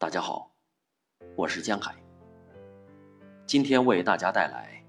[0.00, 0.50] 大家好，
[1.36, 1.94] 我是江海。
[3.44, 4.82] 今天为大家带来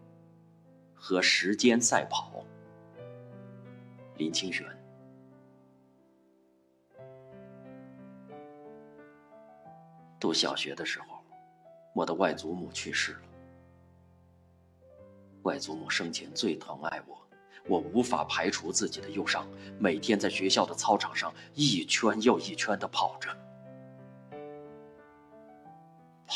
[0.95, 2.45] 《和时间赛跑》。
[4.15, 4.65] 林清玄。
[10.17, 11.21] 读小学的时候，
[11.93, 13.21] 我的外祖母去世了。
[15.41, 17.21] 外祖母生前最疼爱我，
[17.67, 19.45] 我无法排除自己的忧伤，
[19.77, 23.29] 每天在学校的操场上一圈又一圈的跑着。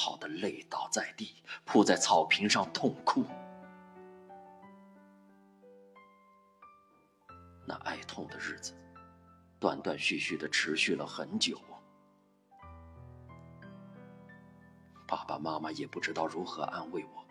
[0.06, 3.26] 跑得累倒在地，扑在草坪上痛哭。
[7.66, 8.76] 那哀痛的日子，
[9.60, 11.60] 断断续续的持续了很久。
[15.08, 17.26] 爸爸妈妈也不知道如何安慰我，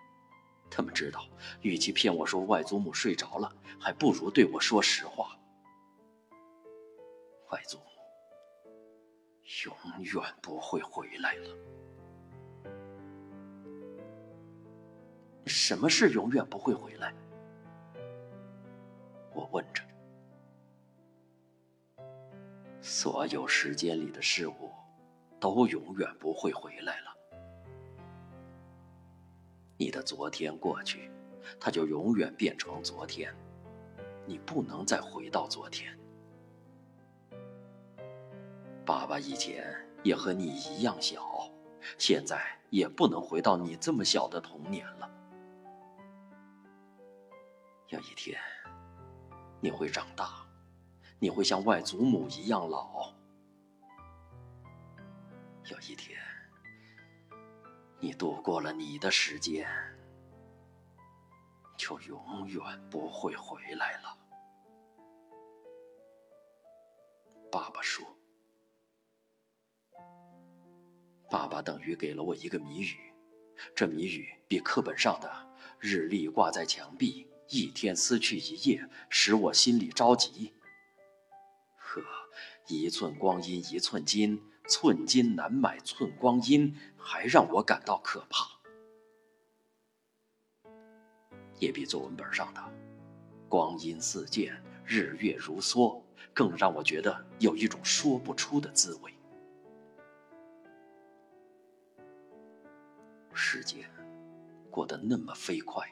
[0.69, 1.29] 他们知道，
[1.61, 5.39] 与其骗我说外祖母睡着了，还不如对我说实话。
[7.53, 7.85] 外祖母
[9.65, 11.57] 永远不会回来了。
[15.67, 17.11] 什么是永远不会回来？
[19.33, 19.83] 我问着。
[22.83, 24.71] 所有时间里的事物，
[25.41, 27.17] 都永远不会回来了。
[29.79, 31.11] 你的昨天过去，
[31.59, 33.35] 它就永远变成昨天，
[34.27, 35.99] 你不能再回到昨天。
[38.85, 41.51] 爸爸以前也和你一样小，
[41.97, 45.11] 现在也不能回到你这么小的童年了。
[47.95, 48.37] 有一天，
[49.61, 50.45] 你会长大，
[51.21, 53.15] 你会像外祖母一样老。
[55.71, 56.19] 有一天，
[58.01, 59.69] 你度过了你的时间，
[61.79, 64.19] 就永远不会回来了。
[67.49, 68.05] 爸爸说
[71.31, 73.15] ：“爸爸等于给了我一个谜语，
[73.73, 75.31] 这谜语比课本上的
[75.79, 80.53] ‘日历挂在墙壁’。”一天撕去一页，使我心里着急。
[81.77, 82.03] 呵，
[82.67, 88.47] 一寸光阴一寸金，寸金难买寸光阴，还让我感到可怕。
[91.59, 92.63] 也比作文本上的
[93.49, 96.03] “光阴似箭，日月如梭”
[96.35, 99.15] 更让我觉得有一种说不出的滋味。
[103.33, 103.89] 时间
[104.71, 105.89] 过得那么飞快。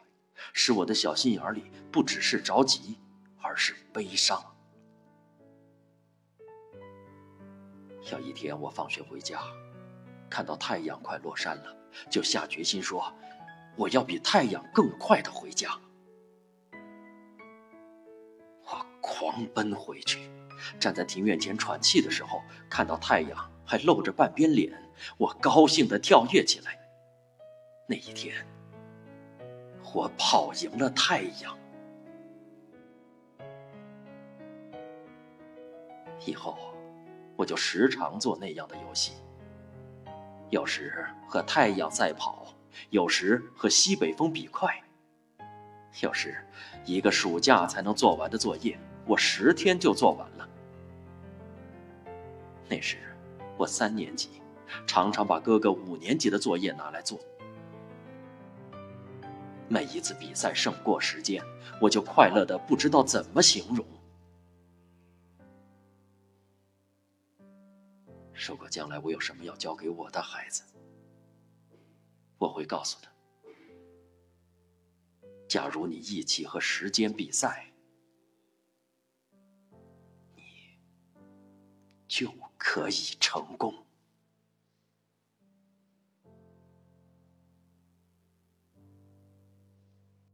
[0.52, 2.98] 使我的小心眼里不只是着急，
[3.40, 4.42] 而是悲伤。
[8.10, 9.40] 有一天我放学回家，
[10.28, 11.76] 看到太阳快落山了，
[12.10, 13.12] 就下决心说
[13.76, 15.78] ：“我要比太阳更快的回家。”
[18.64, 20.30] 我狂奔回去，
[20.80, 24.72] 站在庭院前喘气的时候，看到太阳还露着半边脸，
[25.16, 26.78] 我高兴的跳跃起来。
[27.88, 28.34] 那一天。
[29.92, 31.56] 我跑赢了太阳。
[36.24, 36.56] 以后，
[37.36, 39.12] 我就时常做那样的游戏。
[40.50, 42.46] 有时和太阳赛跑，
[42.90, 44.82] 有时和西北风比快。
[46.00, 46.36] 有时，
[46.84, 50.48] 一个暑假才能做完的作业，我十天就做完了。
[52.68, 52.98] 那时，
[53.58, 54.40] 我三年级，
[54.86, 57.18] 常常把哥哥五年级的作业拿来做。
[59.72, 61.42] 每一次比赛胜过时间，
[61.80, 63.86] 我就快乐的不知道怎么形容。
[68.34, 70.62] 如果将来我有什么要教给我的孩子，
[72.36, 73.10] 我会告诉他：
[75.48, 77.72] 假如你一起和时间比赛，
[80.36, 80.42] 你
[82.06, 83.81] 就可以成功。